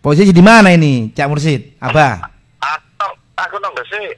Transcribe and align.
Posisi 0.00 0.32
di 0.32 0.40
mana 0.40 0.72
ini, 0.72 1.12
Cak 1.12 1.28
Mursid? 1.28 1.76
Abah. 1.76 2.24
Aku 2.60 3.06
aku 3.36 3.56
nang 3.60 3.72
sih 3.84 4.16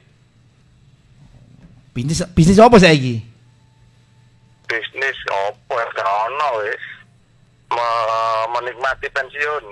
Bisnis 1.93 2.23
bisnis 2.33 2.57
apa 2.57 2.79
saiki? 2.79 3.21
bisnis 4.73 5.17
opo 5.29 5.77
ya 5.77 6.05
ono 6.25 6.49
wis. 6.65 6.83
Me- 7.69 8.47
menikmati 8.57 9.07
pensiun. 9.13 9.63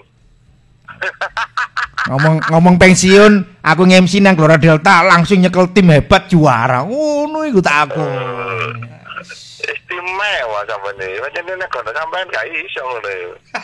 Ngomong 2.11 2.35
ngomong 2.49 2.75
pensiun, 2.81 3.61
aku 3.61 3.85
nge-MC 3.85 4.21
nang 4.21 4.33
Gelora 4.33 4.57
Delta 4.57 5.05
langsung 5.05 5.37
nyekel 5.37 5.69
tim 5.69 5.89
hebat 5.93 6.27
juara. 6.29 6.81
Ngono 6.85 7.45
iku 7.45 7.61
tak 7.61 7.89
aku. 7.89 8.05
Istimewa 9.91 10.63
sampean 10.63 10.95
iki. 11.03 11.19
Pancen 11.19 11.59
nek 11.59 11.67
kono 11.67 11.91
sampean 11.91 12.25
gak 12.31 12.47
iso 12.47 12.79
ngono. 12.79 13.11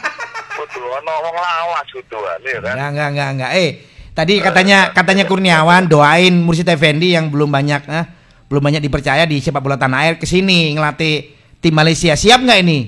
Kudu 0.60 0.82
ono 0.84 1.14
wong 1.24 1.36
lawas 1.40 1.88
kuduan 1.96 2.40
ya 2.44 2.60
kan. 2.60 2.76
Enggak, 2.76 2.90
enggak, 2.92 3.10
enggak, 3.16 3.30
enggak. 3.32 3.52
Eh, 3.56 3.70
tadi 4.12 4.34
katanya 4.44 4.92
katanya 4.92 5.24
Kurniawan 5.24 5.88
doain 5.88 6.36
Mursid 6.44 6.68
Effendi 6.68 7.16
yang 7.16 7.32
belum 7.32 7.48
banyak 7.48 7.82
eh, 7.88 8.06
belum 8.52 8.60
banyak 8.60 8.84
dipercaya 8.84 9.24
di 9.24 9.40
sepak 9.40 9.64
bola 9.64 9.80
tanah 9.80 10.04
air 10.04 10.16
ke 10.20 10.28
sini 10.28 10.76
ngelatih 10.76 11.32
tim 11.64 11.72
Malaysia. 11.72 12.12
Siap 12.18 12.44
nggak 12.44 12.60
ini? 12.60 12.80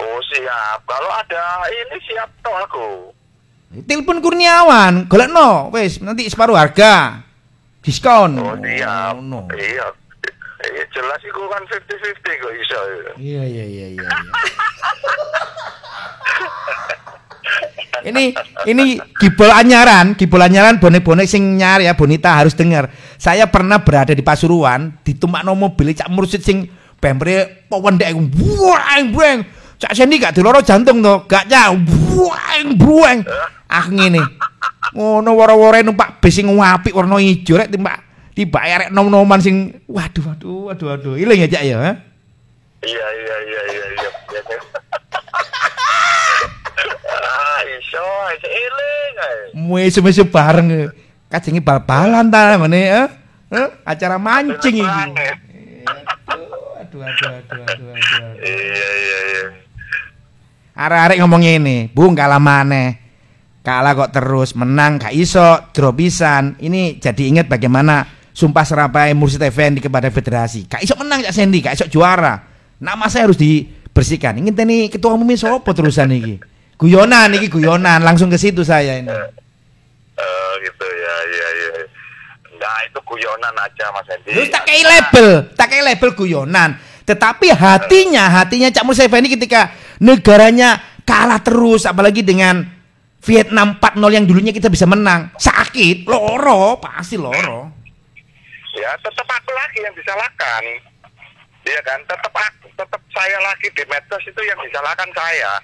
Oh 0.00 0.20
siap. 0.24 0.80
Kalau 0.88 1.10
ada 1.12 1.68
ini 1.68 1.96
siap 2.08 2.30
toh 2.40 2.56
aku. 2.56 2.88
Telepon 3.84 4.24
Kurniawan, 4.24 5.04
golekno 5.06 5.68
wis 5.76 6.00
nanti 6.00 6.24
separuh 6.32 6.56
harga. 6.56 7.20
Diskon. 7.84 8.40
Oh 8.40 8.56
siap. 8.56 9.20
no. 9.20 9.44
Iya. 9.52 9.99
Iya 10.60 10.84
jelas 10.92 11.20
iku 11.24 11.48
kan 11.48 11.64
50-50 11.64 12.20
kok 12.20 12.52
iso. 12.60 12.78
Iya, 13.16 13.42
iya, 13.48 13.64
iya, 13.64 13.86
iya. 13.96 14.04
iya. 14.04 14.08
ini 18.10 18.36
ini 18.68 19.00
gibol 19.16 19.48
anyaran, 19.48 20.12
gibol 20.16 20.40
anyaran 20.40 20.76
bonek-bonek 20.76 21.24
sing 21.24 21.56
nyar 21.56 21.80
ya 21.80 21.96
Bonita 21.96 22.36
harus 22.36 22.52
dengar. 22.52 22.92
Saya 23.16 23.48
pernah 23.48 23.80
berada 23.80 24.12
di 24.12 24.20
Pasuruan, 24.20 25.00
ditumpakno 25.00 25.56
mobil 25.56 25.96
Cak 25.96 26.12
Mursid 26.12 26.44
sing 26.44 26.68
bembre 27.00 27.64
pewendek 27.72 28.12
buang 28.28 29.16
buang. 29.16 29.38
Cak 29.80 29.96
Sendi 29.96 30.20
gak 30.20 30.36
diloro 30.36 30.60
jantung 30.60 31.00
to, 31.00 31.24
gak 31.24 31.48
nyah 31.48 31.72
buang 31.72 32.76
buang. 32.76 33.24
Ah 33.64 33.88
ngene. 33.88 34.20
Ngono 34.92 35.32
woro-woro 35.32 35.80
numpak 35.80 36.20
bis 36.20 36.36
sing 36.36 36.52
apik 36.52 36.92
warna 36.92 37.16
ijo 37.16 37.56
rek 37.56 37.72
timbak 37.72 38.09
tiba 38.40 38.56
arek 38.64 38.88
nom-noman 38.88 39.36
sing 39.36 39.84
waduh 39.84 40.32
waduh 40.32 40.72
waduh 40.72 40.86
waduh. 40.96 41.14
Iling 41.20 41.44
ya 41.44 41.48
Cak 41.52 41.64
ya. 41.68 41.76
Iya 42.80 43.06
iya 43.12 43.36
iya 43.44 43.62
iya 43.68 43.84
iya. 43.92 44.10
Ah, 47.20 47.60
iso, 47.68 48.06
iso 48.32 48.48
eling 48.48 49.14
ae. 49.20 49.36
Muesu-muesu 49.60 50.24
bareng. 50.24 50.88
Kajengi 51.28 51.60
bal-balan 51.60 52.32
ta 52.32 52.56
ngene 52.56 52.80
eh? 52.80 53.08
Eh? 53.52 53.68
Acara 53.84 54.16
mancing 54.16 54.80
iki. 54.80 54.88
Banget. 54.88 55.36
Aduh 56.80 57.04
aduh 57.04 57.30
aduh 57.44 57.60
aduh 57.60 57.64
aduh. 57.68 57.88
aduh. 57.92 58.32
Iya 58.40 58.88
iya 59.04 59.18
iya. 59.20 59.44
Arek-arek 60.80 61.20
ngomong 61.20 61.44
ngene, 61.44 61.92
Bung 61.92 62.16
kalah 62.16 62.40
maneh. 62.40 62.96
Kalah 63.60 63.92
kok 63.92 64.16
terus, 64.16 64.56
menang 64.56 64.96
gak 64.96 65.12
iso, 65.12 65.68
pisan. 65.92 66.56
Ini 66.56 66.96
jadi 66.96 67.28
ingat 67.28 67.44
bagaimana 67.52 68.19
sumpah 68.30 68.64
serapai 68.66 69.12
Mursid 69.14 69.42
Effendi 69.42 69.82
kepada 69.82 70.08
federasi. 70.08 70.66
Gak 70.66 70.82
iso 70.82 70.94
menang 70.96 71.24
Cak 71.26 71.34
Sendi, 71.34 71.58
gak 71.60 71.74
iso 71.78 71.86
juara. 71.90 72.40
Nama 72.80 73.06
saya 73.12 73.28
harus 73.28 73.38
dibersihkan. 73.38 74.40
Ingin 74.40 74.54
tani 74.56 74.88
ketua 74.88 75.14
umum 75.14 75.28
sopo 75.36 75.70
terusan 75.74 76.10
iki. 76.14 76.40
Guyonan 76.80 77.36
iki 77.36 77.52
guyonan, 77.52 78.00
langsung 78.00 78.32
ke 78.32 78.40
situ 78.40 78.64
saya 78.64 78.96
ini. 78.96 79.12
Eh 79.12 80.52
gitu 80.64 80.86
ya 80.88 81.14
iya 81.28 81.48
iya. 81.52 81.70
Enggak 82.56 82.76
itu 82.88 83.00
guyonan 83.04 83.54
aja 83.56 83.84
Mas 83.92 84.06
Hendi. 84.08 84.32
Terus 84.32 84.48
tak 84.48 84.64
kayak 84.64 84.84
label, 84.88 85.28
tak 85.52 85.66
kayak 85.68 85.84
label 85.92 86.10
guyonan. 86.16 86.70
Tetapi 87.04 87.46
hatinya, 87.52 88.30
hatinya 88.30 88.70
Cak 88.70 88.86
Musa 88.86 89.02
Effendi 89.02 89.34
ketika 89.34 89.74
negaranya 89.98 90.78
kalah 91.02 91.42
terus, 91.42 91.82
apalagi 91.82 92.22
dengan 92.22 92.62
Vietnam 93.20 93.76
4-0 93.76 94.16
yang 94.16 94.24
dulunya 94.24 94.54
kita 94.54 94.70
bisa 94.70 94.86
menang, 94.86 95.34
sakit, 95.36 96.06
loro, 96.06 96.78
pasti 96.78 97.18
loro. 97.18 97.79
Ya 98.76 98.90
tetap 99.02 99.26
aku 99.26 99.50
lagi 99.50 99.78
yang 99.82 99.94
disalahkan. 99.98 100.62
Iya 101.60 101.80
kan, 101.84 102.00
tetap 102.08 102.32
aku, 102.32 102.72
tetap 102.72 103.02
saya 103.12 103.38
lagi 103.44 103.68
di 103.74 103.84
medsos 103.90 104.24
itu 104.24 104.40
yang 104.46 104.56
disalahkan 104.64 105.10
saya. 105.12 105.60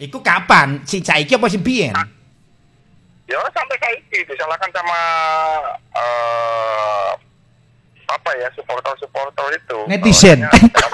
Iku 0.00 0.22
kapan? 0.22 0.80
Si 0.86 1.02
Caiki 1.02 1.34
apa 1.34 1.50
si 1.50 1.58
Bien? 1.58 1.92
Ya 3.30 3.38
sampai 3.54 3.78
ini 4.10 4.26
disalahkan 4.26 4.70
sama 4.74 5.00
eh 5.94 7.10
apa 8.10 8.30
ya 8.38 8.48
supporter-supporter 8.58 9.46
itu. 9.54 9.78
Netizen. 9.86 10.46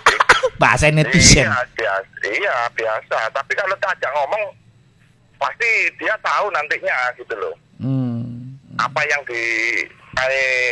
Bahasa 0.61 0.93
netizen. 0.93 1.49
Iya 1.49 1.65
biasa, 1.77 2.25
iya 2.29 2.57
biasa. 2.73 3.19
Tapi 3.33 3.53
kalau 3.57 3.77
diajak 3.77 4.13
ngomong 4.13 4.43
pasti 5.41 5.69
dia 5.97 6.13
tahu 6.21 6.49
nantinya 6.53 6.97
gitu 7.17 7.35
loh. 7.37 7.55
Hmm. 7.81 8.57
Apa 8.77 9.01
yang 9.09 9.25
di 9.25 9.45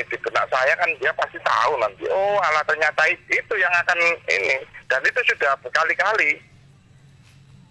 di 0.09 0.17
benak 0.17 0.49
saya 0.49 0.73
kan 0.81 0.89
dia 0.97 1.13
pasti 1.13 1.37
tahu 1.45 1.73
nanti. 1.77 2.09
Oh, 2.09 2.41
alah 2.41 2.65
ternyata 2.65 3.05
itu 3.13 3.55
yang 3.61 3.73
akan 3.85 3.99
ini. 4.33 4.57
Dan 4.89 5.01
itu 5.05 5.21
sudah 5.29 5.53
berkali-kali. 5.61 6.41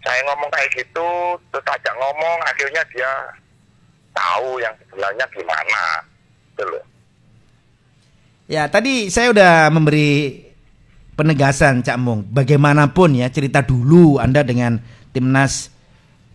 Saya 0.03 0.19
ngomong 0.27 0.51
kayak 0.51 0.69
gitu, 0.77 1.09
terus 1.49 1.65
ajak 1.65 1.95
ngomong, 1.95 2.37
akhirnya 2.43 2.83
dia 2.91 3.11
tahu 4.13 4.59
yang 4.61 4.75
sebenarnya 4.85 5.25
gimana. 5.33 5.81
Gitu. 6.53 6.79
Ya, 8.51 8.67
tadi 8.67 9.07
saya 9.09 9.33
udah 9.33 9.71
memberi 9.73 10.43
penegasan 11.17 11.81
Cak 11.81 11.97
Mung. 11.97 12.27
Bagaimanapun 12.29 13.17
ya 13.17 13.31
cerita 13.33 13.65
dulu 13.65 14.21
Anda 14.21 14.45
dengan 14.45 14.77
timnas 15.15 15.72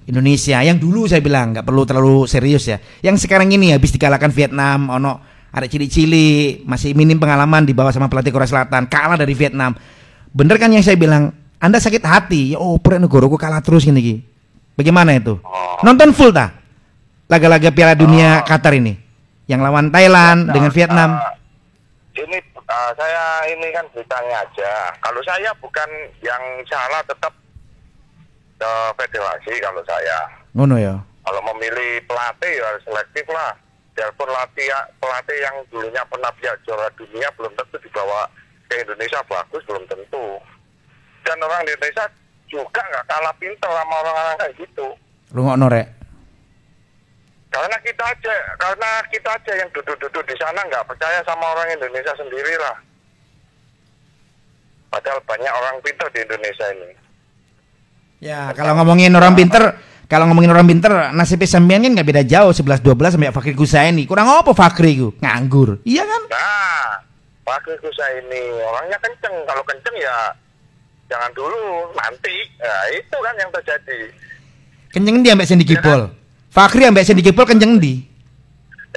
Indonesia 0.09 0.65
yang 0.65 0.81
dulu 0.81 1.05
saya 1.05 1.21
bilang 1.21 1.53
nggak 1.53 1.69
perlu 1.69 1.85
terlalu 1.85 2.25
serius 2.25 2.65
ya. 2.65 2.81
Yang 3.05 3.29
sekarang 3.29 3.53
ini 3.53 3.77
habis 3.77 3.93
dikalahkan 3.93 4.33
Vietnam, 4.33 4.89
ono 4.89 5.21
ada 5.53 5.69
cili-cili 5.69 6.61
masih 6.65 6.97
minim 6.97 7.21
pengalaman 7.21 7.69
di 7.69 7.77
bawah 7.77 7.93
sama 7.93 8.09
pelatih 8.09 8.33
Korea 8.33 8.49
Selatan, 8.49 8.89
kalah 8.89 9.21
dari 9.21 9.37
Vietnam. 9.37 9.77
Bener 10.33 10.57
kan 10.57 10.73
yang 10.73 10.81
saya 10.81 10.97
bilang? 10.97 11.33
Anda 11.59 11.83
sakit 11.83 12.01
hati, 12.07 12.55
ya 12.55 12.63
oh 12.63 12.79
pura 12.79 13.03
negara 13.03 13.27
kalah 13.35 13.59
terus 13.61 13.83
gini 13.83 14.01
gini. 14.01 14.21
Bagaimana 14.79 15.11
itu? 15.19 15.37
Oh. 15.43 15.77
Nonton 15.83 16.15
full 16.15 16.31
tak? 16.31 16.55
Laga-laga 17.27 17.69
Piala 17.75 17.99
Dunia 17.99 18.41
Oh. 18.41 18.47
Qatar 18.47 18.79
ini, 18.79 18.95
yang 19.51 19.61
lawan 19.61 19.91
Thailand 19.91 20.49
Nah, 20.49 20.55
dengan 20.55 20.71
Vietnam. 20.71 21.19
uh, 21.19 21.35
ini 22.15 22.39
uh, 22.55 22.91
saya 22.95 23.43
ini 23.51 23.69
kan 23.75 23.85
beritanya 23.91 24.47
aja. 24.47 24.95
Kalau 25.03 25.21
saya 25.27 25.51
bukan 25.59 25.89
yang 26.23 26.41
salah 26.71 27.03
tetap 27.05 27.35
ke 28.59 28.73
federasi 28.99 29.55
kalau 29.63 29.83
saya. 29.87 30.19
Ngono 30.53 30.77
ya. 30.77 30.95
Kalau 30.99 31.41
memilih 31.55 32.03
pelatih 32.11 32.53
ya 32.59 32.65
harus 32.67 32.83
selektif 32.85 33.25
lah. 33.31 33.55
Biarpun 33.95 34.31
latih 34.31 34.67
pelatih 35.03 35.39
yang 35.43 35.57
dulunya 35.75 36.03
pernah 36.07 36.31
piala 36.39 36.55
juara 36.63 36.87
dunia 36.95 37.27
belum 37.35 37.51
tentu 37.59 37.77
dibawa 37.83 38.31
ke 38.71 38.79
Indonesia 38.83 39.19
bagus 39.27 39.63
belum 39.67 39.85
tentu. 39.91 40.39
Dan 41.27 41.39
orang 41.43 41.67
di 41.67 41.75
Indonesia 41.75 42.07
juga 42.47 42.81
nggak 42.81 43.07
kalah 43.11 43.35
pintar 43.37 43.71
sama 43.75 43.95
orang-orang 44.03 44.37
kayak 44.39 44.55
gitu. 44.63 44.87
Rungokno 45.35 45.67
rek. 45.67 45.89
Karena 47.49 47.77
kita 47.81 48.05
aja, 48.05 48.35
karena 48.61 48.91
kita 49.09 49.31
aja 49.33 49.53
yang 49.57 49.71
duduk-duduk 49.73 50.25
di 50.29 50.37
sana 50.37 50.61
nggak 50.69 50.85
percaya 50.85 51.19
sama 51.25 51.49
orang 51.57 51.75
Indonesia 51.75 52.15
sendiri 52.15 52.55
lah. 52.61 52.77
Padahal 54.89 55.21
banyak 55.27 55.53
orang 55.53 55.77
pintar 55.85 56.09
di 56.13 56.23
Indonesia 56.23 56.67
ini. 56.77 57.08
Ya, 58.19 58.51
kalau 58.55 58.75
ngomongin 58.79 59.15
orang 59.15 59.39
pinter, 59.39 59.79
kalau 60.11 60.27
ngomongin 60.27 60.51
orang 60.51 60.67
pinter, 60.67 61.15
nasibnya 61.15 61.47
sampean 61.47 61.87
kan 61.87 61.93
nggak 61.95 62.09
beda 62.09 62.23
jauh 62.27 62.51
11 62.51 62.83
12 62.83 63.15
sampai 63.15 63.31
Fakri 63.31 63.55
Kusaini. 63.55 64.03
Kurang 64.11 64.27
apa 64.27 64.51
Fakri 64.51 64.99
ku? 64.99 65.15
Nganggur. 65.23 65.79
Iya 65.87 66.03
kan? 66.03 66.23
Nah, 66.27 66.89
Pak 67.47 67.65
Kusa 67.65 68.05
ini 68.21 68.41
orangnya 68.61 68.99
kenceng. 69.01 69.33
Kalau 69.47 69.63
kenceng 69.65 69.97
ya 69.97 70.35
jangan 71.09 71.31
dulu, 71.33 71.95
nanti. 71.97 72.37
Nah, 72.61 72.85
itu 72.93 73.17
kan 73.17 73.35
yang 73.39 73.51
terjadi. 73.55 74.01
Kenceng 74.93 75.17
dia 75.25 75.33
ambek 75.33 75.47
Sandy 75.49 75.65
Kipol. 75.65 76.13
Fakri 76.53 76.85
ambek 76.85 77.07
Sandy 77.07 77.23
Kipol 77.23 77.47
kenceng 77.49 77.81
di. 77.81 78.03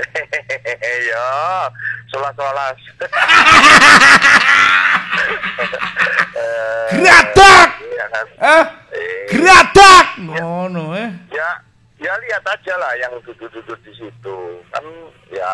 ya, 1.12 1.28
solas-solas. 2.10 2.78
Eh, 6.32 6.88
Geratak! 6.98 7.68
Iya 7.84 8.06
kan? 8.08 8.26
Eh, 8.40 8.66
Eh, 8.92 9.20
geratak. 9.30 10.06
Ngono 10.20 10.96
eh. 10.96 11.10
ya 11.30 11.50
ya 11.96 12.14
lihat 12.18 12.44
aja 12.44 12.74
lah 12.76 12.92
yang 12.98 13.14
duduk-duduk 13.22 13.78
di 13.84 13.94
situ 13.94 14.38
kan 14.68 14.84
ya 15.30 15.52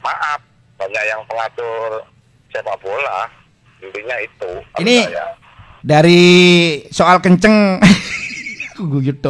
maaf 0.00 0.40
banyak 0.76 1.04
yang 1.06 1.22
pengatur 1.24 2.02
sepak 2.50 2.74
bola 2.82 3.30
intinya 3.78 4.16
itu 4.18 4.50
Ini- 4.78 5.06
saya. 5.06 5.26
Dari 5.80 6.20
soal 6.92 7.24
kenceng 7.24 7.80
gugut. 8.76 9.24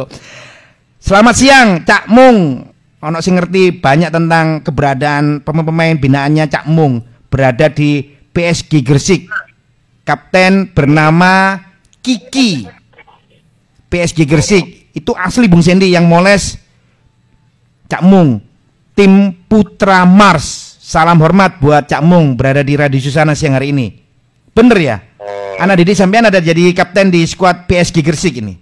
Selamat 0.99 1.35
siang, 1.35 1.69
Cak 1.83 2.11
Mung. 2.11 2.70
Ono 3.01 3.17
sing 3.17 3.33
ngerti 3.33 3.81
banyak 3.81 4.13
tentang 4.13 4.61
keberadaan 4.61 5.41
pemain-pemain 5.41 5.97
binaannya 5.97 6.45
Cak 6.45 6.69
Mung 6.69 7.01
berada 7.33 7.65
di 7.65 8.05
PSG 8.29 8.85
Gresik. 8.85 9.25
Kapten 10.05 10.69
bernama 10.69 11.57
Kiki. 12.05 12.69
PSG 13.89 14.29
Gresik 14.29 14.93
itu 14.93 15.11
asli 15.17 15.49
Bung 15.49 15.65
Sendi 15.65 15.89
yang 15.89 16.05
moles 16.05 16.61
Cak 17.89 18.05
Mung. 18.05 18.37
Tim 18.93 19.33
Putra 19.49 20.05
Mars. 20.05 20.77
Salam 20.77 21.17
hormat 21.25 21.57
buat 21.57 21.89
Cak 21.89 22.05
Mung 22.05 22.37
berada 22.37 22.61
di 22.61 22.77
Radio 22.77 23.01
Susana 23.01 23.33
siang 23.33 23.57
hari 23.57 23.73
ini. 23.73 23.97
Bener 24.53 24.77
ya? 24.77 24.97
Anak 25.57 25.81
Didi 25.81 25.97
sampean 25.97 26.29
ada 26.29 26.37
jadi 26.37 26.69
kapten 26.77 27.09
di 27.09 27.25
skuad 27.25 27.65
PSG 27.65 28.05
Gresik 28.05 28.37
ini. 28.37 28.61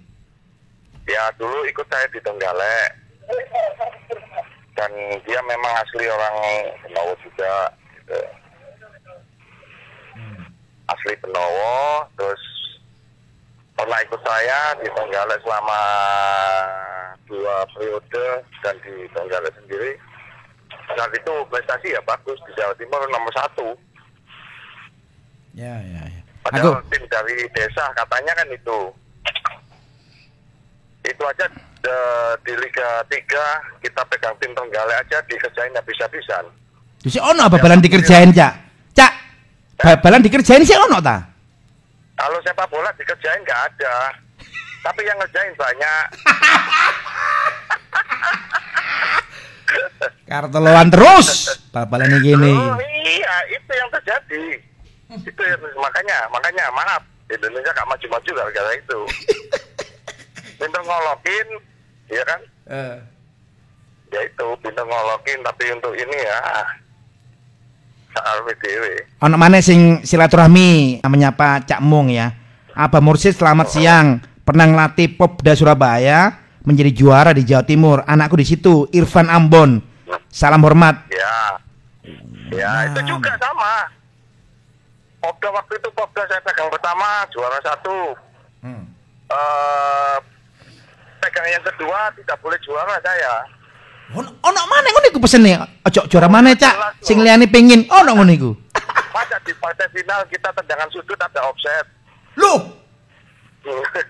ya 1.10 1.26
dulu 1.34 1.66
ikut 1.66 1.90
saya 1.90 2.06
di 2.14 2.22
Tenggalek 2.22 3.00
dan 4.80 4.92
dia 5.28 5.40
memang 5.44 5.72
asli 5.76 6.08
orang 6.08 6.36
Benowo 6.80 7.12
juga 7.20 7.68
gitu. 7.92 8.16
asli 10.88 11.12
Benowo 11.20 12.08
terus 12.16 12.42
pernah 13.76 14.00
ikut 14.00 14.20
saya 14.24 14.72
di 14.80 14.88
Tenggalek 14.88 15.44
selama 15.44 15.80
dua 17.28 17.68
periode 17.76 18.26
dan 18.64 18.74
di 18.80 19.04
Tenggalek 19.12 19.52
sendiri 19.60 20.00
saat 20.96 21.12
itu 21.12 21.34
prestasi 21.52 21.92
ya 21.92 22.00
bagus 22.08 22.40
di 22.48 22.56
Jawa 22.56 22.72
Timur 22.80 23.04
nomor 23.12 23.32
satu 23.36 23.76
Ya, 25.50 25.82
ya, 25.82 26.02
ya. 26.06 26.22
Padahal 26.46 26.78
tim 26.88 27.02
dari 27.10 27.44
desa 27.52 27.90
katanya 27.92 28.32
kan 28.38 28.48
itu. 28.54 28.80
Itu 31.20 31.28
aja 31.28 31.44
eh, 31.84 32.32
di 32.48 32.56
Liga 32.56 33.04
3 33.04 33.12
kita 33.84 34.00
pegang 34.08 34.32
tim 34.40 34.56
Tenggalek 34.56 35.04
aja 35.04 35.20
dikerjain 35.28 35.68
habis-habisan. 35.76 36.48
Terus 37.04 37.20
ono 37.20 37.44
apa 37.44 37.60
balan 37.60 37.84
dikerjain, 37.84 38.32
Cak? 38.32 38.52
Cak, 38.96 39.12
ba- 39.76 40.00
balan 40.00 40.24
dikerjain 40.24 40.64
sih 40.64 40.72
ono 40.80 40.96
ta? 40.96 41.20
Kalau 42.16 42.40
sepak 42.40 42.72
bola 42.72 42.88
dikerjain 42.96 43.36
nggak 43.44 43.60
ada. 43.68 44.16
Tapi 44.80 45.04
yang 45.04 45.20
ngerjain 45.20 45.52
banyak. 45.60 46.04
Karteloan 50.24 50.88
terus. 50.88 51.60
Bal-balan 51.68 52.16
iki 52.16 52.32
gini. 52.32 52.56
Oh 52.56 52.80
iya, 52.80 53.44
itu 53.52 53.72
yang 53.76 53.92
terjadi. 53.92 54.56
Itu 55.20 55.42
makanya, 55.76 56.32
makanya 56.32 56.64
maaf. 56.72 57.04
Indonesia 57.28 57.76
gak 57.76 57.88
maju-maju 57.92 58.30
gara-gara 58.32 58.72
itu. 58.72 59.00
Pinter 60.60 60.82
ngolokin, 60.84 61.46
ya 62.12 62.22
kan? 62.28 62.40
Eh. 62.68 62.96
Ya 64.12 64.20
itu, 64.28 64.46
pinter 64.60 64.84
ngolokin. 64.84 65.40
Tapi 65.40 65.64
untuk 65.72 65.96
ini 65.96 66.16
ya, 66.20 66.38
soal 68.12 68.44
PDW. 68.44 68.84
Ono 69.24 69.36
mana 69.40 69.64
sing 69.64 70.04
silaturahmi 70.04 71.00
menyapa 71.00 71.64
Cak 71.64 71.80
Mung 71.80 72.12
ya. 72.12 72.36
Abah 72.76 73.00
Mursid 73.00 73.32
selamat 73.32 73.66
siang. 73.72 74.06
Pernah 74.44 74.66
ngelatih 74.66 75.14
Popda 75.16 75.54
Surabaya 75.54 76.36
menjadi 76.66 76.90
juara 76.92 77.30
di 77.32 77.46
Jawa 77.46 77.64
Timur. 77.64 78.02
Anakku 78.04 78.36
di 78.36 78.44
situ 78.44 78.84
Irfan 78.92 79.30
Ambon. 79.30 79.80
Salam 80.28 80.60
hormat. 80.66 81.06
Ya, 81.08 81.34
ya 82.50 82.70
Nah. 82.70 82.86
itu 82.90 83.00
juga 83.14 83.30
sama. 83.38 83.86
Popda 85.22 85.48
waktu 85.54 85.72
itu 85.78 85.88
Popda 85.94 86.22
saya 86.26 86.40
pegang 86.42 86.66
pertama 86.68 87.24
juara 87.30 87.58
satu. 87.62 87.98
Hmm. 88.60 88.84
Eh 89.30 90.16
pegang 91.20 91.46
yang 91.46 91.62
kedua 91.62 92.08
tidak 92.16 92.36
boleh 92.40 92.58
juara 92.60 92.96
saya. 92.98 93.44
Ono 94.10 94.26
ono 94.26 94.60
mana 94.66 94.88
ngono 94.90 95.06
iku 95.06 95.20
pesene? 95.22 95.54
Ojo 95.86 96.00
juara 96.08 96.26
mana, 96.26 96.50
Cak? 96.52 96.98
Sing 96.98 97.22
liyane 97.22 97.46
pengin 97.46 97.86
ono 97.86 98.10
ngono 98.12 98.32
iku. 98.32 98.50
Masa 99.14 99.38
di 99.44 99.54
partai 99.54 99.86
final 99.92 100.26
kita 100.26 100.50
tendangan 100.50 100.88
sudut 100.90 101.14
ada 101.16 101.40
offset. 101.46 101.86
Loh, 102.34 102.58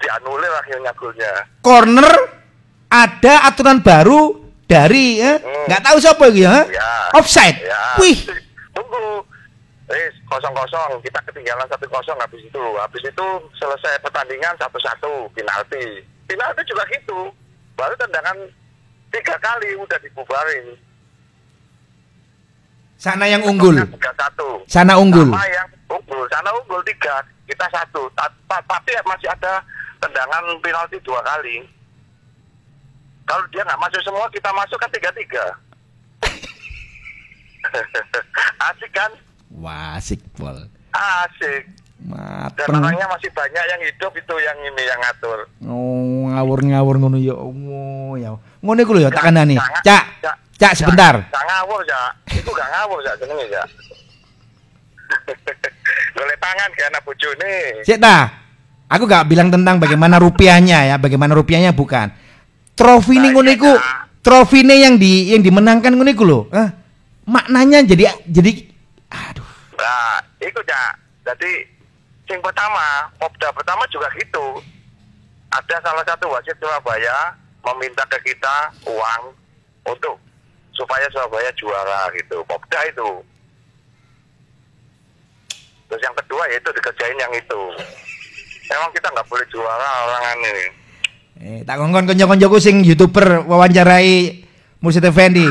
Dianulir 0.00 0.52
akhirnya 0.54 0.92
golnya. 0.94 1.32
corner 1.58 2.06
ada 2.86 3.48
aturan 3.48 3.80
baru 3.80 4.38
dari 4.64 5.18
eh, 5.18 5.40
Hmm. 5.40 5.64
nggak 5.66 5.82
tahu 5.82 5.96
siapa 5.98 6.24
gitu 6.30 6.46
ya. 6.46 6.62
Ya. 6.70 6.90
Offside. 7.16 7.58
Ya. 7.64 7.82
Wih, 7.98 8.18
Tunggu. 8.70 9.24
Eh, 9.84 10.08
kosong 10.24 10.54
kosong. 10.56 10.96
Kita 11.04 11.20
ketinggalan 11.28 11.68
satu 11.68 11.84
kosong 11.88 12.16
habis 12.16 12.40
itu. 12.40 12.64
Habis 12.80 13.04
itu 13.04 13.26
selesai 13.54 14.00
pertandingan 14.00 14.56
satu 14.56 14.80
satu 14.80 15.28
penalti. 15.36 16.00
Penalti 16.24 16.64
juga 16.64 16.84
gitu. 16.88 17.28
Baru 17.76 17.92
tendangan 17.96 18.36
tiga 19.10 19.36
kali 19.38 19.76
udah 19.76 19.98
dibubarin. 20.00 20.76
sana 22.94 23.28
yang 23.28 23.44
unggul. 23.44 23.76
Satu. 24.16 24.64
Sana 24.64 24.96
unggul. 24.96 25.28
Sama 25.28 25.44
yang 25.52 25.68
unggul. 25.92 26.24
Sana 26.32 26.48
unggul 26.56 26.80
tiga. 26.88 27.20
Kita 27.44 27.68
satu. 27.68 28.08
Ta- 28.16 28.32
ta- 28.48 28.64
Tapi 28.64 28.96
masih 29.04 29.28
ada 29.28 29.60
tendangan 30.00 30.40
penalti 30.64 30.96
dua 31.04 31.20
kali. 31.20 31.68
Kalau 33.28 33.44
dia 33.52 33.60
nggak 33.60 33.80
masuk 33.80 34.00
semua, 34.00 34.24
kita 34.32 34.48
masuk 34.56 34.80
kan 34.80 34.88
tiga 34.88 35.12
tiga. 35.12 35.44
Asik 38.72 38.92
kan? 38.92 39.12
Wah, 39.54 39.96
asik 39.96 40.20
pol. 40.34 40.66
Asik. 40.90 41.64
Dan 42.04 42.12
Mateng. 42.12 42.84
orangnya 42.84 43.06
masih 43.08 43.32
banyak 43.32 43.64
yang 43.64 43.80
hidup 43.80 44.12
itu 44.12 44.34
yang 44.36 44.58
ini 44.60 44.82
yang 44.84 45.00
ngatur. 45.00 45.38
Oh, 45.64 46.28
ngawur-ngawur 46.28 47.00
ngono 47.00 47.16
ya 47.16 47.32
Allah 47.32 48.10
ya. 48.20 48.30
Ngono 48.60 48.78
iku 48.78 48.92
lho 48.92 49.02
ya 49.06 49.10
tak. 49.10 49.24
Jangan- 49.24 49.56
Cak, 49.80 50.04
Cak, 50.20 50.36
Cak 50.60 50.72
sebentar. 50.76 51.14
Gak 51.24 51.44
ngawur 51.48 51.80
ya. 51.86 52.02
Itu 52.28 52.50
gak 52.52 52.68
ngawur 52.68 52.98
ya 53.00 53.12
jenenge 53.16 53.46
ya. 53.48 53.62
Golek 56.14 56.38
tangan 56.38 56.70
ke 56.72 56.82
anak 56.84 57.02
bojone. 57.02 57.54
Sik 57.82 57.98
ta. 57.98 58.42
Aku 58.84 59.08
gak 59.08 59.24
bilang 59.24 59.48
tentang 59.48 59.80
bagaimana 59.80 60.20
rupiahnya 60.20 60.84
ya, 60.84 60.96
bagaimana 61.00 61.32
rupiahnya 61.32 61.72
bukan. 61.72 62.12
Trofi 62.74 63.16
ini 63.16 63.30
Nah, 63.30 63.32
ngono 63.32 63.48
iya, 63.48 63.56
iku, 63.56 63.70
Cak. 63.70 64.20
trofi 64.20 64.60
ini 64.60 64.74
yang 64.82 64.94
di 64.98 65.32
yang 65.32 65.40
dimenangkan 65.40 65.94
ngono 65.94 66.10
iku 66.10 66.24
lho. 66.26 66.40
Eh, 66.52 66.68
maknanya 67.24 67.80
jadi 67.80 68.12
jadi 68.26 68.73
itu 70.44 70.60
ya. 70.68 70.82
Jadi 71.24 71.52
yang 72.28 72.40
pertama, 72.40 73.08
Popda 73.20 73.52
pertama 73.52 73.84
juga 73.92 74.08
gitu. 74.16 74.60
Ada 75.52 75.76
salah 75.84 76.04
satu 76.04 76.28
wasit 76.32 76.56
Surabaya 76.58 77.36
meminta 77.64 78.04
ke 78.10 78.32
kita 78.32 78.72
uang 78.88 79.22
untuk 79.88 80.16
supaya 80.74 81.06
Surabaya 81.12 81.48
juara 81.56 82.08
gitu. 82.16 82.40
Popda 82.48 82.80
itu. 82.88 83.08
Terus 85.88 86.02
yang 86.02 86.16
kedua 86.16 86.42
yaitu 86.50 86.70
dikerjain 86.72 87.18
yang 87.20 87.32
itu. 87.32 87.60
Emang 88.72 88.90
kita 88.96 89.12
nggak 89.12 89.28
boleh 89.28 89.46
juara 89.52 89.88
orang 90.08 90.38
ini. 90.42 90.66
Eh, 91.44 91.60
tak 91.66 91.76
ngongkon 91.76 92.08
konco-koncoku 92.08 92.56
sing 92.62 92.80
YouTuber 92.86 93.44
wawancarai 93.44 94.42
Mursid 94.80 95.04
Effendi. 95.04 95.44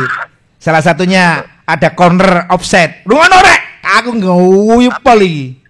Salah 0.58 0.82
satunya 0.82 1.44
ada 1.64 1.94
corner 1.94 2.50
offset. 2.50 3.04
Rungono 3.06 3.40
rek. 3.40 3.63
Aku 4.02 4.18
nguyup 4.18 4.98
iki. 5.22 5.62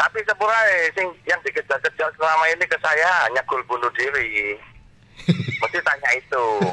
Tapi 0.00 0.18
sepuluh 0.24 0.56
sing 0.96 1.08
yang 1.28 1.40
dikejar-kejar 1.44 2.08
selama 2.16 2.44
ini 2.52 2.64
ke 2.64 2.76
saya 2.80 3.28
hanya 3.28 3.44
gol 3.44 3.60
bunuh 3.68 3.92
diri. 3.92 4.56
Mesti 5.60 5.78
tanya 5.84 6.10
itu. 6.16 6.46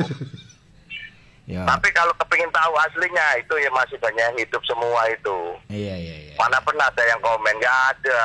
Ya. 1.47 1.63
Tapi 1.63 1.87
kalau 1.95 2.11
kepingin 2.19 2.51
tahu 2.51 2.75
aslinya 2.75 3.39
itu 3.39 3.55
ya 3.55 3.71
masih 3.71 3.95
banyak 4.03 4.19
yang 4.19 4.35
hidup 4.35 4.59
semua 4.67 5.07
itu. 5.07 5.55
Iya 5.71 5.95
iya 5.95 6.15
iya. 6.27 6.33
Mana 6.35 6.59
pernah 6.59 6.91
ada 6.91 6.99
yang 7.07 7.23
komen 7.23 7.55
nggak 7.55 7.77
ada. 7.95 8.23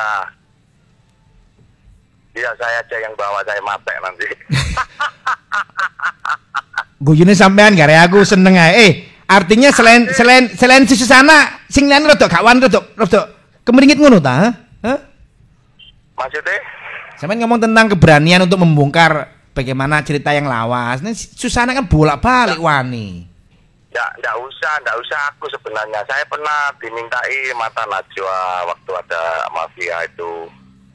Iya 2.35 2.51
saya 2.59 2.83
aja 2.83 2.97
yang 2.99 3.15
bawa 3.15 3.47
saya 3.47 3.63
mate 3.63 3.95
nanti. 4.03 4.27
Guyune 7.07 7.39
sampean 7.39 7.79
gare 7.79 7.95
aku 8.03 8.27
seneng 8.27 8.59
ae. 8.59 8.75
Eh, 8.75 8.93
artinya 9.31 9.71
selain 9.71 10.11
selain 10.11 10.51
selain 10.59 10.83
sisi 10.91 11.07
sana 11.07 11.62
sing 11.73 11.89
liyan 11.89 12.05
rada 12.05 12.29
gak 12.29 12.45
wan 12.45 12.61
rada 12.61 12.81
rada 12.93 13.21
kemeringit 13.65 13.97
ngono 13.97 14.21
ta? 14.21 14.37
Hah? 14.37 14.53
Hah? 14.85 14.99
Maksudnya? 16.21 16.61
Sampean 17.17 17.41
ngomong 17.41 17.65
tentang 17.65 17.87
keberanian 17.89 18.45
untuk 18.45 18.61
membongkar 18.61 19.33
bagaimana 19.57 20.05
cerita 20.05 20.37
yang 20.37 20.45
lawas. 20.45 21.01
Ini 21.01 21.17
Susana 21.17 21.73
kan 21.73 21.89
bolak-balik 21.89 22.61
wani. 22.61 23.25
Ya, 23.93 24.05
nggak 24.21 24.37
usah, 24.41 24.73
nggak 24.85 24.97
usah 25.01 25.21
aku 25.33 25.47
sebenarnya. 25.53 26.01
Saya 26.09 26.25
pernah 26.29 26.73
dimintai 26.81 27.53
mata 27.57 27.85
najwa 27.89 28.69
waktu 28.73 28.91
ada 28.97 29.23
mafia 29.53 29.97
itu 30.09 30.49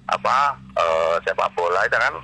apa 0.10 0.58
eh, 0.76 1.16
sepak 1.28 1.52
bola 1.54 1.84
itu 1.86 1.98
kan 2.00 2.16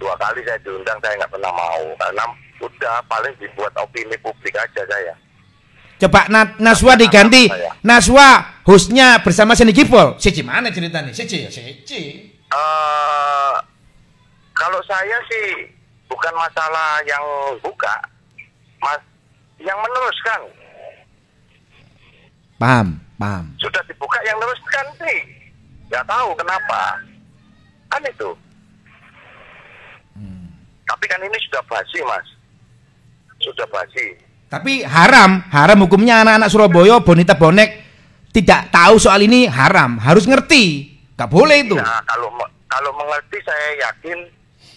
dua 0.00 0.16
kali 0.16 0.40
saya 0.42 0.56
diundang 0.64 0.96
saya 1.04 1.20
nggak 1.20 1.30
pernah 1.30 1.52
mau 1.52 1.84
karena 2.00 2.24
udah 2.60 2.96
paling 3.06 3.34
dibuat 3.38 3.72
opini 3.78 4.18
publik 4.20 4.52
aja 4.58 4.82
saya. 4.84 5.14
Coba 6.00 6.24
na 6.32 6.56
Naswa 6.56 6.96
diganti. 6.96 7.46
Naswa 7.84 8.60
hostnya 8.64 9.20
bersama 9.20 9.52
Seni 9.52 9.76
Gipol. 9.76 10.16
Siji 10.16 10.40
mana 10.40 10.72
ceritanya? 10.72 11.12
Siji 11.12 11.44
ya, 11.44 11.50
siji. 11.52 12.32
eh 12.50 13.54
kalau 14.52 14.80
saya 14.84 15.16
sih 15.28 15.70
bukan 16.10 16.34
masalah 16.34 16.98
yang 17.06 17.22
buka, 17.62 17.94
mas 18.82 18.98
yang 19.62 19.78
meneruskan 19.78 20.40
Paham, 22.58 23.00
paham. 23.16 23.56
sudah 23.56 23.80
dibuka 23.88 24.20
yang 24.26 24.36
meneruskan 24.36 24.84
sih 25.00 25.18
nggak 25.88 26.04
tahu 26.04 26.28
kenapa 26.36 27.00
kan 27.88 28.02
itu 28.04 28.30
tapi 30.84 31.04
kan 31.08 31.20
ini 31.24 31.38
sudah 31.48 31.62
basi 31.64 31.98
mas 32.04 32.26
sudah 33.40 33.64
basi 33.72 34.12
Tapi 34.50 34.82
haram, 34.82 35.46
haram 35.46 35.78
hukumnya 35.86 36.26
anak-anak 36.26 36.50
Surabaya, 36.50 36.98
bonita 36.98 37.38
bonek 37.38 37.86
tidak 38.34 38.66
tahu 38.74 38.98
soal 38.98 39.22
ini 39.22 39.46
haram, 39.46 39.94
harus 40.02 40.26
ngerti. 40.26 40.90
Gak 41.14 41.30
boleh 41.30 41.62
itu. 41.62 41.78
ya 41.78 42.02
kalau 42.02 42.34
kalau 42.66 42.90
mengerti 42.98 43.38
saya 43.46 43.86
yakin 43.86 44.18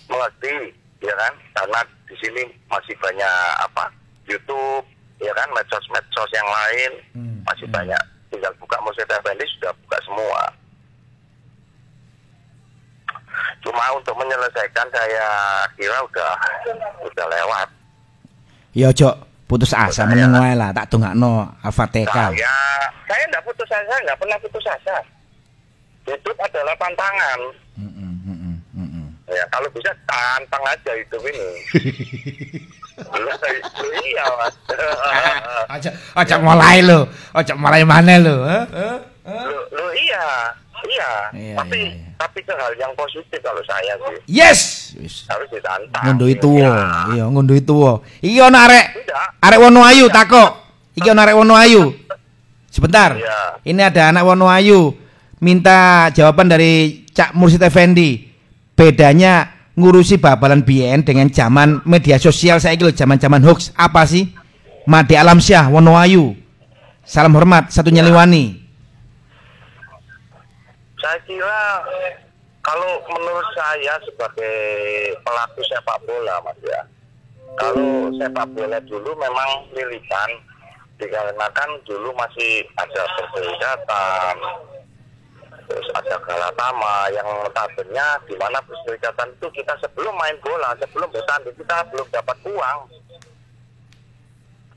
mengerti 0.06 0.78
ya 1.02 1.14
kan? 1.18 1.34
Karena 1.58 1.80
di 2.06 2.16
sini 2.22 2.44
masih 2.70 2.94
banyak 3.02 3.38
apa 3.66 3.90
YouTube 4.30 4.86
ya 5.18 5.34
kan? 5.34 5.50
Medsos-medsos 5.58 6.30
yang 6.38 6.50
lain. 6.54 6.92
Hmm, 7.18 7.38
masih 7.50 7.66
hmm. 7.66 7.74
banyak. 7.74 8.04
Tinggal 8.30 8.54
buka 8.62 8.78
Muslim 8.86 9.10
Effendi 9.10 9.46
sudah 9.58 9.74
buka 9.82 9.98
semua. 10.06 10.42
Cuma 13.66 13.86
untuk 13.98 14.14
menyelesaikan 14.22 14.88
saya 14.94 15.28
kira 15.74 15.98
udah 15.98 16.32
udah 17.10 17.26
lewat. 17.26 17.68
Ya 18.78 18.94
ojo 18.94 19.33
putus 19.54 19.70
asa 19.78 20.10
meneng 20.10 20.34
wae 20.34 20.58
lah, 20.58 20.74
tak 20.74 20.90
tungakno 20.90 21.46
Al-Fatihah. 21.62 22.34
saya 22.34 22.58
saya 23.06 23.24
nggak 23.30 23.46
putus 23.46 23.70
asa 23.70 23.96
nggak 24.02 24.18
pernah 24.18 24.38
putus 24.42 24.66
asa 24.66 24.98
hidup 26.10 26.38
adalah 26.42 26.74
tantangan 26.82 27.40
Mm-mm, 27.78 28.14
mm-mm, 28.26 28.56
mm-mm. 28.74 29.06
ya 29.30 29.46
kalau 29.54 29.70
bisa 29.78 29.94
tantang 30.10 30.64
aja 30.66 30.92
hidup 30.98 31.22
ini 31.22 31.48
iya 34.10 34.26
mas 34.42 34.56
Ojo 35.74 35.90
ojo 36.18 36.36
mulai 36.46 36.82
lo, 36.86 37.10
ojo 37.34 37.54
mulai 37.58 37.82
mana 37.82 38.22
lo? 38.22 38.46
Hah? 38.46 38.66
Hah? 38.70 38.98
lu, 39.50 39.60
lu 39.74 39.86
iya 39.98 40.54
iya 40.84 41.12
Iya, 41.34 41.56
tapi 41.58 41.78
iya, 41.80 41.94
iya. 41.94 42.10
tapi 42.18 42.40
ke 42.42 42.54
hal 42.54 42.72
yang 42.76 42.94
positif 42.94 43.40
kalau 43.40 43.62
saya 43.64 43.94
sih 43.98 44.16
Yes. 44.30 44.60
Wis. 44.94 45.26
harus 45.26 45.50
ditantang 45.50 46.04
Ngunduhi 46.06 46.36
Ya. 46.36 46.42
tuwa, 46.42 46.74
iya 47.14 47.24
ngunduhi 47.26 47.62
tuwa. 47.62 47.94
Iki 48.22 48.38
ono 48.40 48.58
arek 48.58 48.86
arek 49.42 49.60
Wonoayu 49.60 50.06
takok. 50.10 50.52
Iki 50.94 51.08
ono 51.10 51.20
arek 51.22 51.36
Wonoayu. 51.36 51.84
Sebentar. 52.70 53.18
Iya. 53.18 53.62
Ini 53.66 53.82
ada 53.90 54.10
anak 54.10 54.24
Wonoayu 54.26 54.94
minta 55.42 56.10
jawaban 56.10 56.50
dari 56.50 57.06
Cak 57.10 57.34
Mursid 57.34 57.62
Effendi. 57.62 58.30
Bedanya 58.74 59.50
ngurusi 59.78 60.18
babalan 60.18 60.62
BN 60.62 61.02
dengan 61.06 61.30
zaman 61.30 61.82
media 61.86 62.18
sosial 62.18 62.58
saya 62.58 62.74
gitu 62.74 62.90
zaman-zaman 62.90 63.42
hoax 63.42 63.70
apa 63.74 64.06
sih? 64.06 64.30
Made 64.86 65.14
Alamsyah 65.14 65.70
Wonoayu. 65.70 66.38
Salam 67.04 67.34
hormat 67.36 67.70
satu 67.70 67.90
nyaliwani. 67.90 68.63
Saya 71.04 71.20
kira 71.28 71.84
kalau 72.64 73.04
menurut 73.12 73.44
saya 73.60 74.00
sebagai 74.08 74.56
pelaku 75.20 75.60
sepak 75.68 76.00
bola 76.08 76.40
mas 76.48 76.56
ya 76.64 76.80
kalau 77.60 78.08
sepak 78.16 78.48
bola 78.56 78.80
dulu 78.88 79.12
memang 79.20 79.68
militan 79.76 80.30
dikarenakan 80.96 81.70
dulu 81.84 82.16
masih 82.16 82.64
ada 82.80 83.04
perserikatan 83.20 84.36
terus 85.68 85.88
ada 85.92 86.16
Galatama 86.24 87.12
yang 87.12 87.28
notabene 87.28 88.08
di 88.32 88.40
mana 88.40 88.64
perserikatan 88.64 89.28
itu 89.36 89.48
kita 89.60 89.76
sebelum 89.84 90.16
main 90.16 90.40
bola 90.40 90.72
sebelum 90.80 91.12
bertanding 91.12 91.56
kita 91.56 91.88
belum 91.92 92.08
dapat 92.12 92.38
uang. 92.48 92.80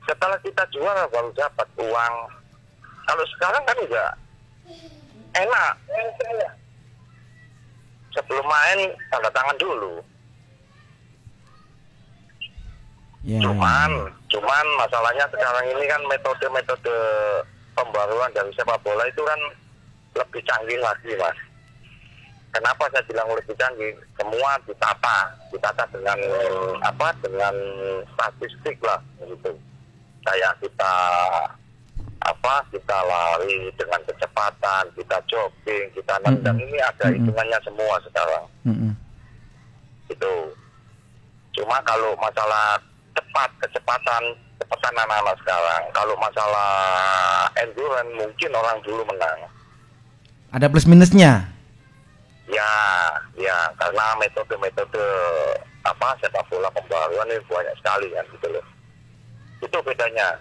Setelah 0.07 0.39
kita 0.39 0.63
juara 0.71 1.03
baru 1.11 1.35
dapat 1.35 1.67
uang. 1.75 2.13
Kalau 3.03 3.25
sekarang 3.35 3.63
kan 3.67 3.77
enggak 3.83 4.13
enak. 5.45 5.73
Sebelum 8.17 8.45
main 8.45 8.79
tanda 9.13 9.29
tangan 9.29 9.57
dulu. 9.61 10.01
Ya. 13.27 13.43
cuman 13.43 14.07
cuman 14.31 14.65
masalahnya 14.79 15.27
sekarang 15.27 15.67
ini 15.75 15.83
kan 15.83 15.99
metode-metode 16.07 16.95
pembaruan 17.75 18.31
dari 18.31 18.47
sepak 18.55 18.79
bola 18.87 19.03
itu 19.03 19.19
kan 19.19 19.41
lebih 20.15 20.39
canggih 20.47 20.79
lagi 20.79 21.11
mas. 21.19 21.35
Kenapa 22.55 22.87
saya 22.87 23.03
bilang 23.03 23.27
lebih 23.35 23.51
canggih? 23.59 23.91
Semua 24.15 24.55
ditata 24.63 25.35
ditata 25.51 25.83
dengan 25.91 26.15
apa 26.87 27.11
dengan 27.19 27.51
statistik 28.15 28.79
lah 28.79 29.03
gitu. 29.19 29.51
Kayak 30.23 30.55
kita 30.63 30.93
apa 32.27 32.59
kita 32.75 32.97
lari 33.07 33.71
dengan 33.79 34.03
kecepatan 34.03 34.83
kita 34.99 35.17
jogging 35.31 35.87
kita 35.95 36.19
nendang 36.27 36.59
Mm-mm. 36.59 36.67
ini 36.67 36.77
ada 36.83 37.07
hitungannya 37.07 37.59
semua 37.63 37.95
sekarang. 38.03 38.45
Mm-mm. 38.67 38.91
itu 40.11 40.33
cuma 41.55 41.79
kalau 41.87 42.11
masalah 42.19 42.75
cepat 43.15 43.49
kecepatan 43.63 44.23
kecepatan 44.67 44.93
anak-anak 44.99 45.35
sekarang. 45.45 45.83
Kalau 45.95 46.15
masalah 46.19 46.71
endurance 47.55 48.11
mungkin 48.19 48.51
orang 48.51 48.77
dulu 48.83 49.01
menang. 49.07 49.39
Ada 50.51 50.67
plus 50.67 50.89
minusnya. 50.89 51.47
ya 52.51 52.73
ya. 53.39 53.57
Karena 53.79 54.05
metode-metode 54.19 55.05
apa 55.87 56.19
sepak 56.19 56.43
bola 56.51 56.67
pembaruan 56.75 57.31
ini 57.31 57.39
banyak 57.47 57.75
sekali 57.79 58.11
kan 58.11 58.25
gitu 58.35 58.47
loh. 58.51 58.65
Itu 59.63 59.77
bedanya 59.85 60.35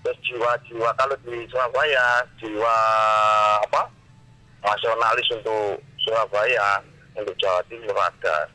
terus 0.00 0.18
jiwa-jiwa 0.22 0.90
kalau 0.94 1.16
di 1.22 1.46
Surabaya 1.46 2.06
jiwa 2.36 2.76
apa 3.62 3.82
nasionalis 4.60 5.28
untuk 5.32 5.78
Surabaya 5.98 6.78
untuk 7.12 7.34
Jawa 7.36 7.60
Timur 7.66 7.94
ada 7.94 8.46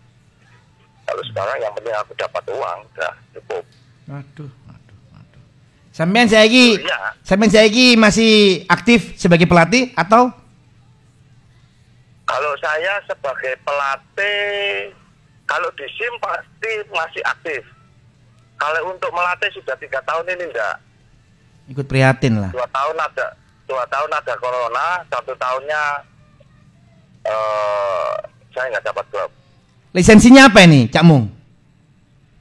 kalau 1.04 1.24
sekarang 1.26 1.58
yang 1.60 1.74
penting 1.74 1.94
aku 1.94 2.14
dapat 2.16 2.44
uang 2.50 2.80
udah 2.90 3.14
cukup 3.34 3.64
Aduh, 4.04 4.52
aduh, 4.68 5.00
aduh. 5.16 5.44
Sampean 5.90 6.28
saya 6.28 6.44
lagi, 6.44 6.76
Iya. 6.76 7.16
sampean 7.24 7.48
saya 7.48 7.72
lagi 7.72 7.96
masih 7.96 8.34
aktif 8.68 9.16
sebagai 9.16 9.48
pelatih 9.48 9.96
atau 9.96 10.28
Kalau 12.24 12.56
saya 12.58 12.98
sebagai 13.06 13.60
pelatih, 13.62 14.90
kalau 15.46 15.70
di 15.76 15.86
SIM 15.86 16.14
pasti 16.18 16.72
masih 16.90 17.22
aktif. 17.22 17.62
Kalau 18.58 18.90
untuk 18.90 19.12
melatih 19.12 19.52
sudah 19.54 19.76
tiga 19.76 20.00
tahun 20.02 20.32
ini 20.32 20.50
enggak. 20.50 20.78
Ikut 21.72 21.86
prihatin 21.88 22.40
lah. 22.40 22.52
Dua 22.52 22.68
tahun 22.68 22.98
ada, 23.00 23.28
dua 23.68 23.84
tahun 23.88 24.12
ada 24.12 24.34
corona, 24.40 24.88
satu 25.08 25.34
tahunnya 25.36 25.82
eh 27.24 28.12
saya 28.52 28.66
nggak 28.74 28.86
dapat 28.86 29.06
klub. 29.10 29.32
Lisensinya 29.94 30.50
apa 30.50 30.66
ini, 30.66 30.90
Cak 30.90 31.06
Mung? 31.06 31.30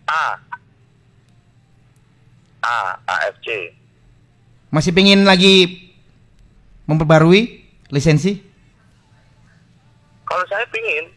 A, 0.09 0.37
A, 2.65 2.77
AFC. 3.05 3.77
Masih 4.73 4.93
pengen 4.97 5.29
lagi 5.29 5.89
memperbarui 6.89 7.61
lisensi? 7.93 8.41
Kalau 10.25 10.45
saya 10.49 10.65
pingin, 10.73 11.13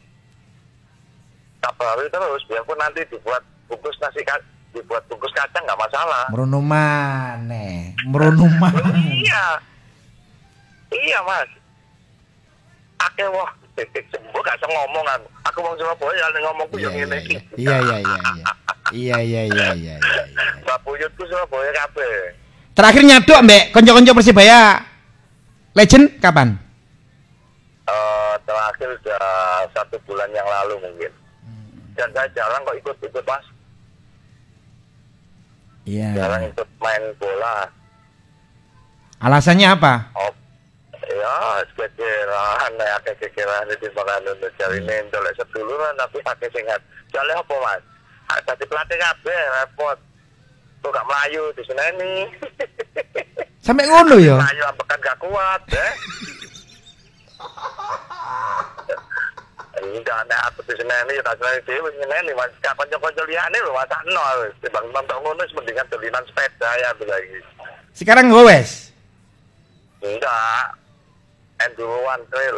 tak 1.63 1.71
baru 1.79 2.03
terus, 2.11 2.43
biarpun 2.51 2.75
nanti 2.75 2.99
dibuat 3.07 3.39
bungkus 3.71 3.95
nasi 4.03 4.19
ka- 4.27 4.43
dibuat 4.75 5.03
bungkus 5.07 5.31
kacang 5.31 5.63
nggak 5.63 5.79
masalah. 5.79 6.27
Merono 6.29 6.59
Oh, 6.59 6.63
maneh. 6.63 7.95
iya. 9.15 9.45
Iya, 10.91 11.19
Mas. 11.23 11.49
Akeh 13.01 13.27
wah, 13.27 13.51
gue 13.75 13.83
gak 14.41 14.55
bisa 14.55 14.67
ngomong 14.67 15.03
kan. 15.03 15.19
Aku 15.51 15.59
mau 15.59 15.75
Surabaya 15.75 16.25
yang 16.31 16.43
ngomongku 16.47 16.75
yang 16.79 16.93
iya, 16.95 17.05
ini. 17.07 17.17
iya. 17.19 17.39
Iya, 17.55 17.75
iya, 17.79 17.97
iya, 17.99 18.17
iya. 18.19 18.45
Iya, 18.85 19.17
iya, 19.19 19.41
iya, 19.43 19.65
iya, 19.73 19.73
iya, 19.75 19.95
iya. 19.99 20.45
Mbak 20.63 20.77
Buyutku 20.83 21.23
Surabaya 21.27 21.71
kabeh. 21.73 22.13
Terakhir 22.75 23.03
nyaduk 23.03 23.39
Mbak, 23.43 23.63
konco-konco 23.71 24.11
Persibaya 24.15 24.59
Legend 25.75 26.05
kapan? 26.19 26.55
Eh, 27.85 28.33
terakhir 28.47 28.87
udah 28.95 29.25
satu 29.71 29.95
bulan 30.07 30.31
yang 30.31 30.47
lalu 30.47 30.79
mungkin. 30.81 31.11
Dan 31.95 32.09
saya 32.11 32.27
jarang 32.31 32.63
kok 32.63 32.75
ikut-ikut, 32.79 33.23
Mas. 33.23 33.45
Jarang 35.85 36.41
Iya. 36.41 36.49
ikut 36.49 36.69
main 36.81 37.03
bola. 37.21 37.69
Alasannya 39.21 39.67
apa? 39.69 39.93
Oh, 40.17 40.33
ya, 40.97 41.61
kekeran, 41.77 42.73
ya 42.77 42.97
kekeran 43.05 43.65
itu 43.69 43.85
makan 43.93 44.25
untuk 44.33 44.51
cari 44.57 44.81
ini, 44.81 44.97
dolek 45.13 45.37
seduluran 45.37 45.93
tapi 45.97 46.17
pakai 46.25 46.49
singkat. 46.51 46.81
Soalnya 47.13 47.37
apa 47.37 47.55
mas? 47.61 47.81
Ada 48.25 48.57
di 48.57 48.65
pelatih 48.65 48.97
kabeh 48.97 49.39
repot. 49.61 49.97
Tuh 50.81 50.89
gak 50.93 51.05
melayu 51.05 51.53
di 51.53 51.61
sini 51.65 51.85
ini. 51.97 52.13
Sampai 53.61 53.85
ngono 53.89 54.17
ya? 54.21 54.37
Melayu 54.37 54.63
ambekan 54.69 54.99
gak 55.01 55.17
kuat, 55.21 55.61
eh. 55.73 55.93
Enggak, 59.85 60.25
nek 60.25 60.41
aku 60.49 60.65
di 60.65 60.73
seneni 60.81 61.13
ya 61.13 61.21
tak 61.21 61.37
seneni 61.37 61.59
dhewe 61.69 61.89
nyeneni 62.01 62.31
Mas. 62.33 62.53
Gak 62.63 62.73
kanca-kanca 62.73 63.23
liyane 63.29 63.57
lho 63.61 63.71
Mas 63.75 63.91
nol. 64.09 64.39
Nonton 64.89 65.17
ngono 65.21 65.41
wis 65.45 65.53
mendingan 65.53 65.85
dolinan 65.93 66.25
sepeda 66.25 66.69
ya 66.81 66.89
aku 66.89 67.05
lagi. 67.05 67.39
Sekarang 67.93 68.33
gowes. 68.33 68.89
Enggak. 70.01 70.73
Enduro 71.61 72.03
one 72.03 72.25
trail. 72.33 72.57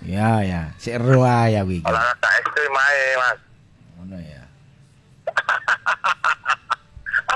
Ya 0.00 0.40
ya, 0.40 0.72
seru 0.80 1.20
ya 1.28 1.60
wiki. 1.60 1.84
Olahraga 1.84 2.28
ekstrim 2.40 2.72
ae, 2.72 3.04
Mas. 3.20 3.38
Ngono 4.00 4.16
ya. 4.16 4.42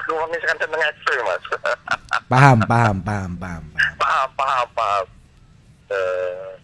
Aku 0.00 0.10
wong 0.16 0.32
kan 0.32 0.56
seneng 0.56 0.80
ekstrim, 0.80 1.24
Mas. 1.28 1.44
Paham, 2.24 2.58
paham, 2.64 2.96
paham, 3.04 3.32
paham. 3.36 3.62
paham. 3.68 3.96
paham, 4.00 4.28
paham, 4.32 4.68
paham. 4.72 5.06
Eh, 5.92 6.63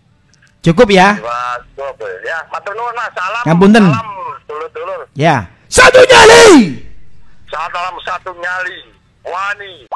Cukup 0.61 0.93
ya? 0.93 1.17
Apa 1.17 2.05
ya? 2.05 2.37
Ya, 2.37 2.39
matur 2.53 2.77
nuwun 2.77 2.93
Mas. 2.93 3.09
Salam. 3.17 3.43
Ngapunten. 3.49 3.85
Salam 3.89 4.09
dulur-dulur. 4.45 5.01
Ya. 5.17 5.49
Satu 5.73 6.05
nyali. 6.05 6.77
Salam 7.49 7.95
satu 8.05 8.31
nyali. 8.37 8.79
Wani. 9.25 9.89